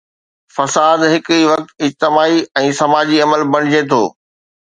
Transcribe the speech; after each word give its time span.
فساد 0.55 0.99
هڪ 1.13 1.25
ئي 1.35 1.43
وقت 1.51 1.69
اجتماعي 1.87 2.39
۽ 2.63 2.73
سماجي 2.79 3.17
عمل 3.27 3.41
بڻجي 3.57 3.81
ٿو. 3.93 4.01